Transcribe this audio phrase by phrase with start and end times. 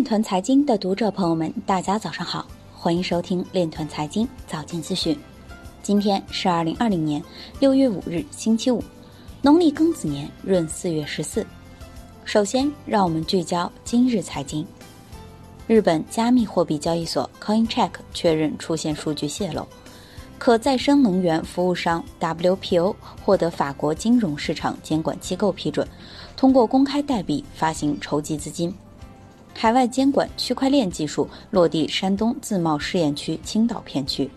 [0.00, 5.14] 链团财经的读者朋友们，大家早上好，欢迎收听链团财经早间资讯。
[5.82, 7.22] 今天是二零二零年
[7.58, 8.82] 六月五日，星期五，
[9.42, 11.46] 农历庚子年闰四月十四。
[12.24, 14.66] 首先，让我们聚焦今日财经。
[15.66, 19.68] 日本加密货币交易所 CoinCheck 确认出现数据泄露，
[20.38, 25.86] 可再生能源服务商 WPO 获得法国金融市场监管机构批准，
[26.38, 28.74] 通过公开代币发行筹集资金。
[29.54, 34.30] 海外监管区块链技术落地山东自贸试验区青岛片区。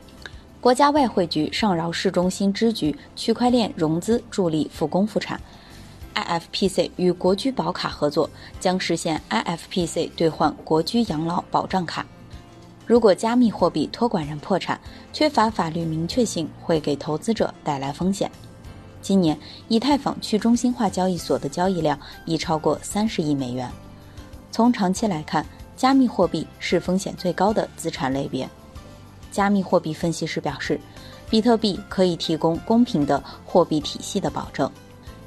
[0.60, 5.40] 国家外汇局上饶市中心支局区块链融资助力复工复产。
[6.16, 12.06] IFPC 与国居保卡合作，将实现 IFPC 兑换国居养老保障卡。
[12.86, 14.80] 如果加密货币托管人破产，
[15.12, 18.30] 缺乏法律明确性，会给投资者带来风险。
[19.02, 19.38] 今年，
[19.68, 23.70] 以太坊去中心化交易所的交易量已超过三十亿美元。
[24.54, 25.44] 从长期来看，
[25.76, 28.48] 加密货币是风险最高的资产类别。
[29.32, 30.80] 加密货币分析师表示，
[31.28, 34.72] 比特币可以提供公平的货币体系的保证。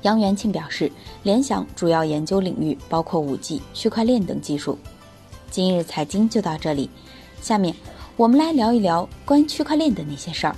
[0.02, 0.88] 杨元庆表示，
[1.24, 4.78] 联想主要研究领域包括 5G、区块链等技术。
[5.50, 6.88] 今日财经就到这里，
[7.42, 7.74] 下面
[8.16, 10.55] 我们来聊一聊关于区块链的那些事儿。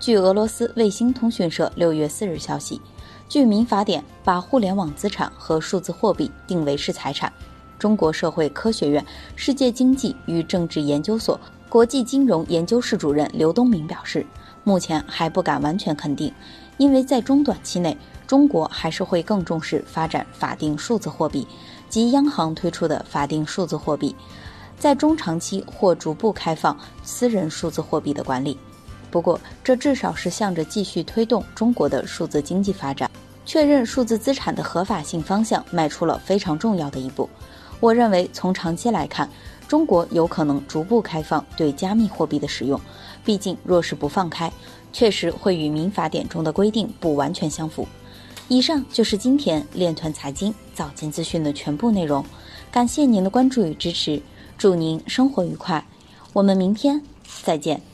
[0.00, 2.80] 据俄罗斯卫星通讯社六月四日消息，
[3.28, 7.30] 据民法典把互联网资产和数字货币定为是财产。
[7.82, 11.40] 中国社会科学院世界经济与政治研究所。
[11.68, 14.24] 国际金融研究室主任刘东明表示，
[14.62, 16.32] 目前还不敢完全肯定，
[16.76, 21.44] 因为在中短期内，中国还是会更重视发展法定数字货币
[21.88, 24.14] 及央行推出的法定数字货币，
[24.78, 28.56] 在中长期或逐步开放私人数字货币的管理。
[29.10, 33.10] 不过，这至少是向着继续推动中国的数字经济发展、
[33.44, 37.28] 确认数字资产的合法性方向迈出了非常重要的一步。
[37.82, 39.28] 我认为，从长期来看，
[39.66, 42.80] 中国有可能逐步开放对加密货币的使用，
[43.24, 44.52] 毕竟若是不放开，
[44.92, 47.84] 确实会与民法典中的规定不完全相符。
[48.46, 52.24] 以上就是今天链团财经早间资讯的全部内容，
[52.70, 54.22] 感谢您的关注与支持，
[54.56, 55.84] 祝您生活愉快，
[56.32, 57.02] 我们明天
[57.42, 57.91] 再见。